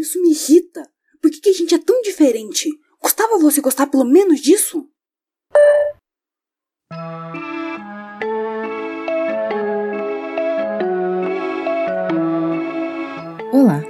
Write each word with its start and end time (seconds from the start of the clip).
isso 0.00 0.20
me 0.20 0.30
irrita. 0.30 0.82
Por 1.20 1.30
que, 1.30 1.40
que 1.40 1.50
a 1.50 1.52
gente 1.52 1.74
é 1.74 1.78
tão 1.78 2.00
diferente? 2.02 2.70
Custava 2.98 3.38
você 3.38 3.60
gostar 3.60 3.86
pelo 3.86 4.04
menos 4.04 4.40
disso? 4.40 4.88
Olá, 13.52 13.82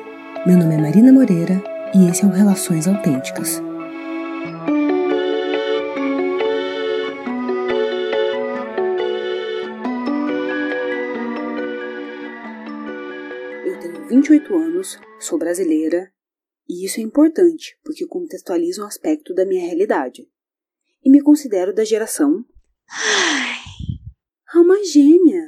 meu 0.47 0.57
nome 0.59 0.75
é 0.75 0.79
Marina 0.79 1.13
Moreira 1.13 1.63
e 1.95 2.09
esse 2.09 2.25
é 2.25 2.27
o 2.27 2.31
Relações 2.31 2.89
Autênticas. 2.89 3.61
28 14.11 14.53
anos, 14.57 14.99
sou 15.21 15.39
brasileira 15.39 16.13
e 16.69 16.85
isso 16.85 16.99
é 16.99 17.03
importante 17.05 17.79
porque 17.85 18.05
contextualiza 18.05 18.83
um 18.83 18.87
aspecto 18.87 19.33
da 19.33 19.47
minha 19.47 19.65
realidade. 19.65 20.29
E 21.05 21.09
me 21.09 21.23
considero 21.23 21.73
da 21.73 21.85
geração. 21.85 22.45
Alma 24.53 24.83
gêmea! 24.83 25.47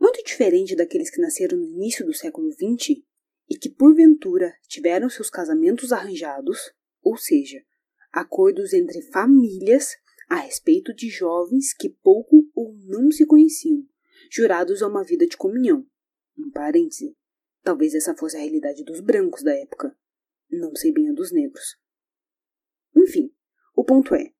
Muito 0.00 0.24
diferente 0.24 0.74
daqueles 0.74 1.10
que 1.10 1.20
nasceram 1.20 1.58
no 1.58 1.66
início 1.66 2.02
do 2.06 2.14
século 2.14 2.50
XX 2.52 3.02
e 3.50 3.58
que, 3.58 3.68
porventura, 3.68 4.54
tiveram 4.68 5.10
seus 5.10 5.28
casamentos 5.28 5.92
arranjados, 5.92 6.72
ou 7.02 7.18
seja, 7.18 7.62
acordos 8.10 8.72
entre 8.72 9.02
famílias 9.02 9.90
a 10.30 10.36
respeito 10.36 10.94
de 10.94 11.10
jovens 11.10 11.74
que 11.74 11.90
pouco 11.90 12.42
ou 12.54 12.74
não 12.86 13.10
se 13.10 13.26
conheciam, 13.26 13.84
jurados 14.30 14.82
a 14.82 14.88
uma 14.88 15.04
vida 15.04 15.26
de 15.26 15.36
comunhão. 15.36 15.84
Um 16.38 16.50
parêntese. 16.50 17.14
Talvez 17.62 17.94
essa 17.94 18.14
fosse 18.14 18.36
a 18.36 18.40
realidade 18.40 18.84
dos 18.84 19.00
brancos 19.00 19.42
da 19.42 19.54
época. 19.54 19.96
Não 20.50 20.74
sei 20.74 20.92
bem 20.92 21.08
a 21.08 21.12
dos 21.12 21.32
negros. 21.32 21.76
Enfim, 22.94 23.32
o 23.74 23.84
ponto 23.84 24.14
é: 24.14 24.32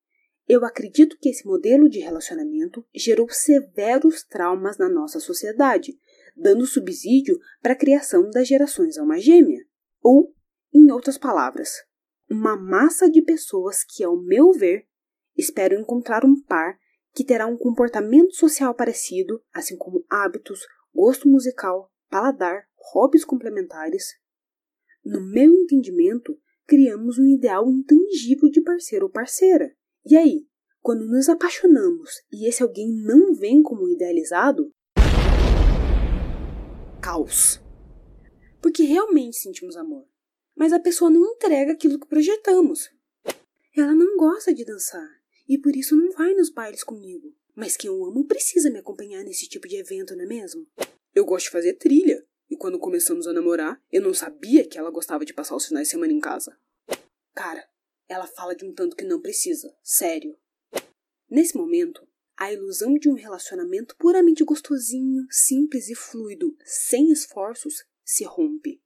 eu 0.49 0.65
acredito 0.65 1.17
que 1.19 1.29
esse 1.29 1.47
modelo 1.47 1.89
de 1.89 2.01
relacionamento 2.01 2.85
gerou 2.95 3.29
severos 3.31 4.25
traumas 4.25 4.77
na 4.77 4.89
nossa 4.89 5.21
sociedade, 5.21 5.99
dando 6.37 6.67
subsídio 6.67 7.39
para 7.61 7.73
a 7.73 7.79
criação 7.79 8.29
das 8.31 8.49
gerações 8.49 8.99
alma 8.99 9.19
gêmea. 9.19 9.65
Ou, 10.03 10.35
em 10.75 10.91
outras 10.91 11.17
palavras, 11.17 11.71
uma 12.29 12.57
massa 12.57 13.09
de 13.09 13.23
pessoas 13.23 13.85
que, 13.85 14.03
ao 14.03 14.21
meu 14.21 14.53
ver, 14.53 14.87
esperam 15.37 15.81
encontrar 15.81 16.25
um 16.25 16.41
par 16.43 16.77
que 17.15 17.25
terá 17.25 17.47
um 17.47 17.57
comportamento 17.57 18.35
social 18.35 18.75
parecido, 18.75 19.43
assim 19.53 19.77
como 19.77 20.05
hábitos, 20.09 20.61
gosto 20.95 21.29
musical, 21.29 21.91
paladar, 22.09 22.67
hobbies 22.93 23.25
complementares, 23.25 24.15
no 25.05 25.21
meu 25.21 25.53
entendimento, 25.53 26.39
criamos 26.65 27.19
um 27.19 27.27
ideal 27.27 27.69
intangível 27.69 28.49
de 28.49 28.61
parceiro 28.61 29.07
ou 29.07 29.11
parceira. 29.11 29.75
E 30.07 30.17
aí, 30.17 30.47
quando 30.81 31.07
nos 31.07 31.29
apaixonamos 31.29 32.23
e 32.31 32.49
esse 32.49 32.63
alguém 32.63 32.89
não 33.05 33.35
vem 33.35 33.63
como 33.63 33.89
idealizado, 33.89 34.73
caos. 37.03 37.61
Porque 38.61 38.85
realmente 38.85 39.39
sentimos 39.39 39.77
amor, 39.77 40.07
mas 40.55 40.73
a 40.73 40.79
pessoa 40.79 41.11
não 41.11 41.25
entrega 41.33 41.73
aquilo 41.73 41.99
que 41.99 42.07
projetamos. 42.07 42.91
Ela 43.77 43.95
não 43.95 44.17
gosta 44.17 44.55
de 44.55 44.65
dançar 44.65 45.09
e 45.49 45.59
por 45.59 45.75
isso 45.75 45.97
não 45.97 46.13
vai 46.13 46.33
nos 46.35 46.49
bailes 46.49 46.85
comigo. 46.85 47.35
Mas 47.57 47.77
quem 47.77 47.89
eu 47.89 48.05
amo 48.05 48.25
precisa 48.25 48.71
me 48.71 48.79
acompanhar 48.79 49.25
nesse 49.25 49.49
tipo 49.49 49.67
de 49.67 49.77
evento, 49.77 50.15
não 50.15 50.25
é 50.25 50.29
mesmo? 50.29 50.65
Eu 51.13 51.25
gosto 51.25 51.47
de 51.47 51.51
fazer 51.51 51.75
trilha 51.75 52.25
e 52.53 52.57
quando 52.57 52.79
começamos 52.79 53.27
a 53.27 53.33
namorar, 53.33 53.83
eu 53.91 54.03
não 54.03 54.13
sabia 54.13 54.69
que 54.69 54.77
ela 54.77 54.91
gostava 54.91 55.25
de 55.25 55.33
passar 55.33 55.57
os 55.57 55.67
finais 55.67 55.89
de 55.89 55.93
semana 55.93 56.13
em 56.13 56.21
casa. 56.21 56.55
Cara, 57.35 57.67
ela 58.07 58.27
fala 58.27 58.55
de 58.55 58.63
um 58.63 58.75
tanto 58.75 58.95
que 58.95 59.07
não 59.07 59.23
precisa, 59.23 59.75
sério. 59.83 60.37
Nesse 61.31 61.57
momento, 61.57 62.07
a 62.37 62.53
ilusão 62.53 62.99
de 62.99 63.09
um 63.09 63.15
relacionamento 63.15 63.97
puramente 63.97 64.45
gostosinho, 64.45 65.27
simples 65.31 65.89
e 65.89 65.95
fluido, 65.95 66.55
sem 66.63 67.11
esforços, 67.11 67.87
se 68.05 68.23
rompe. 68.23 68.83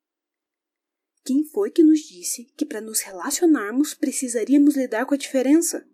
Quem 1.24 1.44
foi 1.44 1.72
que 1.72 1.82
nos 1.82 1.98
disse 2.02 2.44
que 2.56 2.64
para 2.64 2.80
nos 2.80 3.00
relacionarmos 3.00 3.94
precisaríamos 3.94 4.76
lidar 4.76 5.06
com 5.06 5.14
a 5.14 5.18
diferença? 5.18 5.84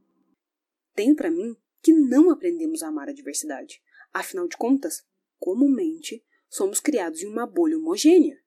Tenho 0.95 1.17
para 1.17 1.31
mim 1.31 1.57
que 1.83 1.95
não 1.95 2.31
aprendemos 2.31 2.83
a 2.83 2.89
amar 2.89 3.09
a 3.09 3.15
diversidade. 3.15 3.83
Afinal 4.13 4.47
de 4.47 4.59
contas, 4.59 5.07
comumente 5.39 6.23
somos 6.53 6.81
criados 6.81 7.23
em 7.23 7.27
uma 7.27 7.47
bolha 7.47 7.79
homogênea. 7.79 8.39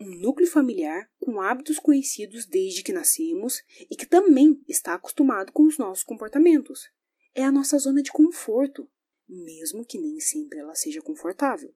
Um 0.00 0.14
núcleo 0.18 0.48
familiar 0.48 1.10
com 1.20 1.42
hábitos 1.42 1.78
conhecidos 1.78 2.46
desde 2.46 2.82
que 2.82 2.92
nascemos 2.92 3.62
e 3.90 3.94
que 3.94 4.06
também 4.06 4.62
está 4.66 4.94
acostumado 4.94 5.52
com 5.52 5.64
os 5.64 5.76
nossos 5.76 6.02
comportamentos. 6.02 6.88
É 7.34 7.44
a 7.44 7.52
nossa 7.52 7.76
zona 7.78 8.02
de 8.02 8.10
conforto, 8.10 8.88
mesmo 9.28 9.84
que 9.84 9.98
nem 9.98 10.18
sempre 10.20 10.58
ela 10.58 10.74
seja 10.74 11.02
confortável. 11.02 11.74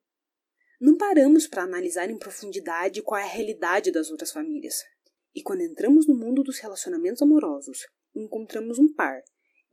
Não 0.81 0.97
paramos 0.97 1.47
para 1.47 1.65
analisar 1.65 2.09
em 2.09 2.19
profundidade 2.19 3.03
qual 3.03 3.21
é 3.21 3.25
a 3.25 3.27
realidade 3.27 3.93
das 3.93 4.11
outras 4.11 4.33
famílias. 4.33 4.77
E 5.35 5.43
quando 5.43 5.61
entramos 5.61 6.07
no 6.07 6.15
mundo 6.15 6.43
dos 6.43 6.59
relacionamentos 6.61 7.21
amorosos, 7.21 7.87
encontramos 8.15 8.79
um 8.79 8.91
par 8.95 9.23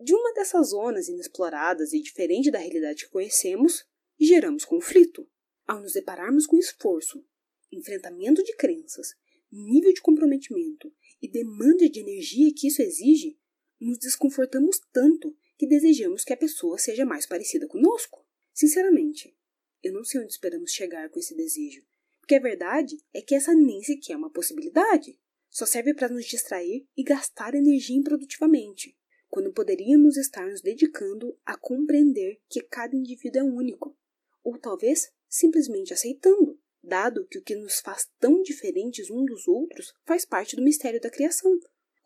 de 0.01 0.13
uma 0.13 0.33
dessas 0.33 0.71
zonas 0.71 1.07
inexploradas 1.07 1.93
e 1.93 2.01
diferente 2.01 2.51
da 2.51 2.59
realidade 2.59 3.05
que 3.05 3.11
conhecemos, 3.11 3.85
geramos 4.19 4.65
conflito. 4.65 5.28
Ao 5.69 5.79
nos 5.79 5.93
depararmos 5.93 6.47
com 6.47 6.57
esforço, 6.57 7.23
enfrentamento 7.71 8.43
de 8.43 8.55
crenças, 8.55 9.13
nível 9.51 9.93
de 9.93 10.01
comprometimento 10.01 10.91
e 11.21 11.29
demanda 11.29 11.87
de 11.87 11.99
energia 11.99 12.51
que 12.57 12.69
isso 12.69 12.81
exige, 12.81 13.37
nos 13.79 13.99
desconfortamos 13.99 14.79
tanto 14.91 15.37
que 15.59 15.67
desejamos 15.67 16.23
que 16.23 16.33
a 16.33 16.37
pessoa 16.37 16.79
seja 16.79 17.05
mais 17.05 17.27
parecida 17.27 17.67
conosco. 17.67 18.25
Sinceramente, 18.51 19.37
eu 19.83 19.93
não 19.93 20.03
sei 20.03 20.21
onde 20.21 20.31
esperamos 20.31 20.71
chegar 20.71 21.07
com 21.11 21.19
esse 21.19 21.35
desejo, 21.35 21.85
porque 22.19 22.33
a 22.33 22.41
verdade 22.41 22.97
é 23.13 23.21
que 23.21 23.35
essa 23.35 23.53
nem 23.53 23.83
sequer 23.83 24.13
é 24.13 24.17
uma 24.17 24.31
possibilidade. 24.31 25.19
Só 25.51 25.67
serve 25.67 25.93
para 25.93 26.09
nos 26.09 26.25
distrair 26.25 26.87
e 26.97 27.03
gastar 27.03 27.53
energia 27.53 27.95
improdutivamente, 27.95 28.97
quando 29.27 29.53
poderíamos 29.53 30.17
estar 30.17 30.49
nos 30.49 30.63
dedicando 30.63 31.37
a 31.45 31.55
compreender 31.55 32.41
que 32.49 32.59
cada 32.59 32.95
indivíduo 32.95 33.41
é 33.41 33.43
único, 33.43 33.95
ou 34.43 34.57
talvez 34.57 35.11
simplesmente 35.29 35.93
aceitando, 35.93 36.59
dado 36.83 37.25
que 37.27 37.37
o 37.37 37.43
que 37.43 37.55
nos 37.55 37.79
faz 37.79 38.09
tão 38.19 38.41
diferentes 38.41 39.09
uns 39.09 39.25
dos 39.25 39.47
outros 39.47 39.93
faz 40.05 40.25
parte 40.25 40.55
do 40.55 40.63
mistério 40.63 40.99
da 40.99 41.09
criação 41.09 41.59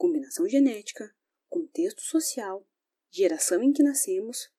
combinação 0.03 0.45
genética, 0.49 1.15
contexto 1.47 2.01
social, 2.01 2.67
geração 3.09 3.63
em 3.63 3.71
que 3.71 3.81
nascemos. 3.81 4.51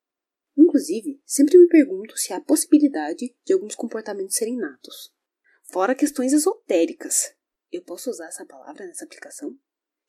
Inclusive, 0.56 1.20
sempre 1.26 1.58
me 1.58 1.69
pergunto 1.69 2.16
se 2.16 2.32
há 2.32 2.41
possibilidade 2.41 3.36
de 3.44 3.52
alguns 3.52 3.75
comportamentos 3.75 4.36
serem 4.36 4.56
natos. 4.56 5.12
Fora 5.64 5.94
questões 5.94 6.32
esotéricas. 6.32 7.34
Eu 7.70 7.82
posso 7.82 8.08
usar 8.08 8.28
essa 8.28 8.46
palavra 8.46 8.86
nessa 8.86 9.04
aplicação? 9.04 9.50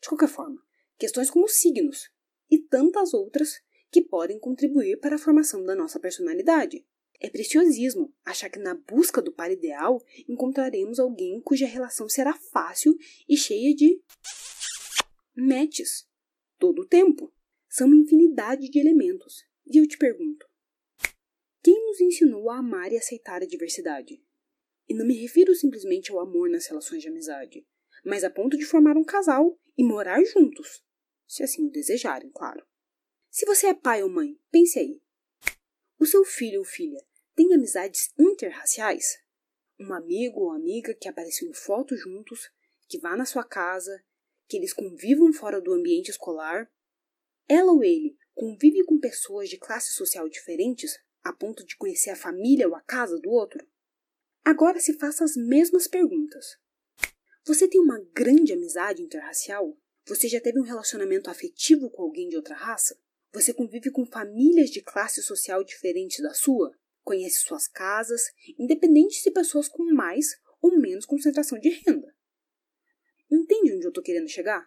De 0.00 0.08
qualquer 0.08 0.28
forma, 0.28 0.62
questões 0.96 1.30
como 1.30 1.48
signos 1.48 2.10
e 2.50 2.58
tantas 2.58 3.12
outras 3.12 3.60
que 3.90 4.00
podem 4.00 4.38
contribuir 4.38 4.98
para 5.00 5.16
a 5.16 5.18
formação 5.18 5.62
da 5.64 5.74
nossa 5.74 6.00
personalidade. 6.00 6.86
É 7.20 7.30
preciosismo 7.30 8.14
achar 8.24 8.50
que 8.50 8.58
na 8.58 8.74
busca 8.74 9.22
do 9.22 9.32
par 9.32 9.50
ideal 9.50 10.02
encontraremos 10.28 10.98
alguém 10.98 11.40
cuja 11.40 11.66
relação 11.66 12.08
será 12.08 12.34
fácil 12.34 12.94
e 13.28 13.36
cheia 13.36 13.74
de 13.74 14.00
matches 15.34 16.06
todo 16.58 16.82
o 16.82 16.86
tempo. 16.86 17.32
São 17.68 17.86
uma 17.86 17.96
infinidade 17.96 18.68
de 18.68 18.78
elementos. 18.78 19.44
E 19.66 19.78
eu 19.78 19.86
te 19.86 19.96
pergunto: 19.96 20.46
quem 21.62 21.84
nos 21.86 22.00
ensinou 22.00 22.50
a 22.50 22.58
amar 22.58 22.92
e 22.92 22.96
aceitar 22.96 23.42
a 23.42 23.46
diversidade? 23.46 24.22
E 24.88 24.94
não 24.94 25.06
me 25.06 25.14
refiro 25.14 25.54
simplesmente 25.54 26.12
ao 26.12 26.20
amor 26.20 26.48
nas 26.48 26.66
relações 26.66 27.02
de 27.02 27.08
amizade, 27.08 27.66
mas 28.04 28.22
a 28.22 28.30
ponto 28.30 28.56
de 28.56 28.64
formar 28.64 28.96
um 28.96 29.04
casal 29.04 29.58
e 29.76 29.82
morar 29.82 30.22
juntos, 30.24 30.84
se 31.26 31.42
assim 31.42 31.66
o 31.66 31.70
desejarem, 31.70 32.30
claro. 32.30 32.64
Se 33.30 33.44
você 33.44 33.66
é 33.66 33.74
pai 33.74 34.02
ou 34.02 34.08
mãe, 34.08 34.38
pense 34.50 34.78
aí. 34.78 35.02
O 35.98 36.04
seu 36.04 36.24
filho 36.24 36.58
ou 36.58 36.64
filha 36.64 37.02
tem 37.34 37.54
amizades 37.54 38.12
interraciais? 38.18 39.18
Um 39.80 39.94
amigo 39.94 40.40
ou 40.40 40.52
amiga 40.52 40.94
que 40.94 41.08
apareceu 41.08 41.48
em 41.48 41.54
fotos 41.54 42.00
juntos, 42.00 42.50
que 42.86 42.98
vá 42.98 43.16
na 43.16 43.24
sua 43.24 43.42
casa, 43.42 44.04
que 44.46 44.58
eles 44.58 44.74
convivam 44.74 45.32
fora 45.32 45.60
do 45.60 45.72
ambiente 45.72 46.10
escolar? 46.10 46.70
Ela 47.48 47.72
ou 47.72 47.82
ele 47.82 48.16
convive 48.34 48.84
com 48.84 49.00
pessoas 49.00 49.48
de 49.48 49.56
classe 49.56 49.92
social 49.92 50.28
diferentes 50.28 50.98
a 51.24 51.32
ponto 51.32 51.64
de 51.64 51.76
conhecer 51.76 52.10
a 52.10 52.16
família 52.16 52.68
ou 52.68 52.74
a 52.74 52.82
casa 52.82 53.18
do 53.18 53.30
outro? 53.30 53.66
Agora 54.44 54.78
se 54.78 54.98
faça 54.98 55.24
as 55.24 55.34
mesmas 55.34 55.88
perguntas. 55.88 56.58
Você 57.46 57.66
tem 57.66 57.80
uma 57.80 58.00
grande 58.12 58.52
amizade 58.52 59.02
interracial? 59.02 59.76
Você 60.06 60.28
já 60.28 60.40
teve 60.40 60.60
um 60.60 60.64
relacionamento 60.64 61.30
afetivo 61.30 61.90
com 61.90 62.02
alguém 62.02 62.28
de 62.28 62.36
outra 62.36 62.54
raça? 62.54 63.00
Você 63.36 63.52
convive 63.52 63.90
com 63.90 64.06
famílias 64.06 64.70
de 64.70 64.80
classe 64.80 65.22
social 65.22 65.62
diferentes 65.62 66.22
da 66.22 66.32
sua? 66.32 66.74
Conhece 67.02 67.40
suas 67.40 67.68
casas, 67.68 68.22
independente 68.58 69.22
de 69.22 69.30
pessoas 69.30 69.68
com 69.68 69.84
mais 69.92 70.40
ou 70.58 70.78
menos 70.78 71.04
concentração 71.04 71.58
de 71.58 71.68
renda. 71.68 72.16
Entende 73.30 73.74
onde 73.74 73.86
eu 73.86 73.92
tô 73.92 74.00
querendo 74.00 74.26
chegar? 74.26 74.66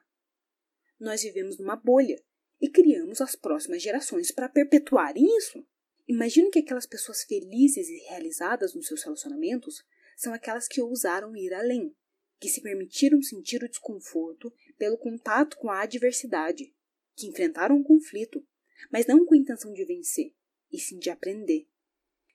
Nós 1.00 1.24
vivemos 1.24 1.57
numa 1.57 1.75
bolha 1.75 2.24
e 2.62 2.69
criamos 2.69 3.21
as 3.21 3.36
próximas 3.36 3.81
gerações 3.81 4.31
para 4.31 4.48
perpetuarem 4.48 5.25
isso. 5.36 5.65
Imagino 6.07 6.51
que 6.51 6.60
aquelas 6.60 6.86
pessoas 6.86 7.24
felizes 7.24 7.89
e 7.89 7.98
realizadas 8.07 8.75
nos 8.75 8.86
seus 8.86 9.01
relacionamentos 9.01 9.83
são 10.15 10.31
aquelas 10.31 10.68
que 10.68 10.80
ousaram 10.80 11.36
ir 11.36 11.56
além, 11.56 11.92
que 12.39 12.48
se 12.48 12.62
permitiram 12.62 13.19
sentir 13.19 13.63
o 13.63 13.69
desconforto 13.69 14.54
pelo 14.77 14.95
contato 14.95 15.57
com 15.57 15.72
a 15.72 15.81
adversidade, 15.81 16.72
que 17.15 17.25
enfrentaram 17.25 17.75
um 17.75 17.83
conflito, 17.83 18.45
mas 18.91 19.05
não 19.05 19.25
com 19.25 19.33
a 19.33 19.37
intenção 19.37 19.73
de 19.73 19.85
vencer, 19.85 20.33
e 20.71 20.79
sim 20.79 20.97
de 20.97 21.09
aprender, 21.09 21.67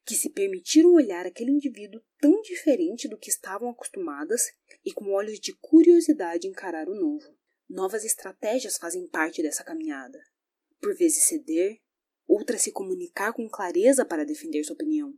que 0.05 0.14
se 0.14 0.29
permitiram 0.31 0.93
olhar 0.93 1.26
aquele 1.26 1.50
indivíduo 1.50 2.02
tão 2.20 2.43
diferente 2.43 3.08
do 3.08 3.17
que 3.17 3.31
estavam 3.31 3.70
acostumadas 3.70 4.52
e 4.85 4.93
com 4.93 5.12
olhos 5.12 5.41
de 5.41 5.55
curiosidade 5.55 6.46
encarar 6.46 6.88
o 6.88 6.94
novo. 6.94 7.37
Novas 7.69 8.05
estratégias 8.05 8.76
fazem 8.76 9.08
parte 9.08 9.43
dessa 9.43 9.64
caminhada. 9.64 10.23
Por 10.81 10.94
vezes 10.94 11.25
ceder, 11.25 11.81
outras 12.26 12.61
se 12.61 12.70
comunicar 12.70 13.32
com 13.32 13.49
clareza 13.49 14.05
para 14.05 14.25
defender 14.25 14.62
sua 14.64 14.75
opinião. 14.75 15.14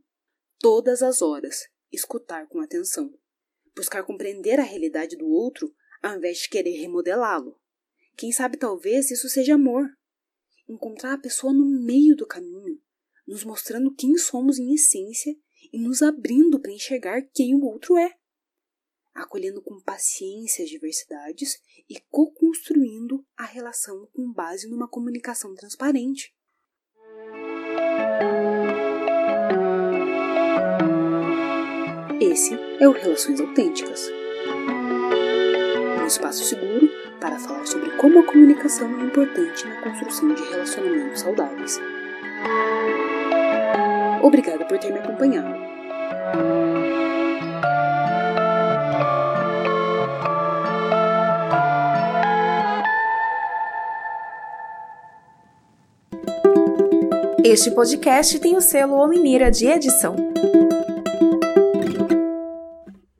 Todas 0.59 1.03
as 1.03 1.21
horas, 1.21 1.67
escutar 1.91 2.47
com 2.47 2.61
atenção. 2.61 3.13
Buscar 3.75 4.03
compreender 4.03 4.59
a 4.59 4.63
realidade 4.63 5.17
do 5.17 5.27
outro 5.27 5.73
ao 6.01 6.15
invés 6.15 6.39
de 6.39 6.49
querer 6.49 6.79
remodelá-lo. 6.79 7.59
Quem 8.15 8.31
sabe 8.31 8.57
talvez 8.57 9.11
isso 9.11 9.27
seja 9.27 9.55
amor. 9.55 9.89
Encontrar 10.67 11.13
a 11.13 11.17
pessoa 11.17 11.53
no 11.53 11.65
meio 11.65 12.15
do 12.15 12.25
caminho, 12.25 12.81
nos 13.27 13.43
mostrando 13.43 13.93
quem 13.93 14.17
somos 14.17 14.59
em 14.59 14.73
essência 14.73 15.35
e 15.71 15.79
nos 15.79 16.01
abrindo 16.01 16.59
para 16.59 16.71
enxergar 16.71 17.21
quem 17.33 17.55
o 17.55 17.63
outro 17.63 17.97
é. 17.97 18.13
Acolhendo 19.13 19.61
com 19.61 19.81
paciência 19.81 20.63
as 20.63 20.69
diversidades 20.69 21.59
e 21.89 21.99
co-construindo 22.09 23.25
a 23.35 23.45
relação 23.45 24.07
com 24.13 24.31
base 24.31 24.67
numa 24.67 24.87
comunicação 24.87 25.55
transparente. 25.55 26.35
Esse 32.21 32.53
é 32.79 32.87
o 32.87 32.91
Relações 32.91 33.39
Autênticas 33.39 34.09
um 36.07 36.09
espaço 36.09 36.41
seguro 36.45 36.89
para 37.19 37.39
falar 37.39 37.65
sobre 37.65 37.89
como 37.97 38.19
a 38.19 38.23
comunicação 38.23 38.87
é 38.99 39.03
importante 39.03 39.65
na 39.67 39.81
construção 39.81 40.33
de 40.33 40.43
relacionamentos 40.43 41.21
saudáveis. 41.21 41.79
Obrigada 44.21 44.65
por 44.65 44.77
ter 44.77 44.91
me 44.91 44.99
acompanhado. 44.99 45.55
Este 57.43 57.71
podcast 57.71 58.37
tem 58.39 58.57
o 58.57 58.61
selo 58.61 58.95
Ominira 58.95 59.49
de 59.49 59.67
edição. 59.67 60.26